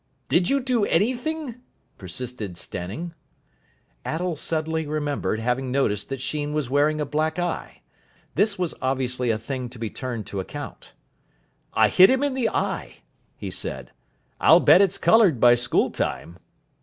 "Did 0.29 0.49
you 0.49 0.59
do 0.61 0.83
anything?" 0.85 1.61
persisted 1.99 2.57
Stanning. 2.57 3.13
Attell 4.03 4.35
suddenly 4.35 4.87
remembered 4.87 5.39
having 5.39 5.69
noticed 5.71 6.09
that 6.09 6.19
Sheen 6.19 6.53
was 6.53 6.71
wearing 6.71 6.99
a 6.99 7.05
black 7.05 7.37
eye. 7.37 7.83
This 8.33 8.57
was 8.57 8.73
obviously 8.81 9.29
a 9.29 9.37
thing 9.37 9.69
to 9.69 9.77
be 9.77 9.91
turned 9.91 10.25
to 10.25 10.39
account. 10.39 10.93
"I 11.75 11.87
hit 11.87 12.09
him 12.09 12.23
in 12.23 12.33
the 12.33 12.49
eye," 12.49 13.03
he 13.37 13.51
said. 13.51 13.91
"I'll 14.39 14.59
bet 14.59 14.81
it's 14.81 14.97
coloured 14.97 15.39
by 15.39 15.53
school 15.53 15.91
time." 15.91 16.39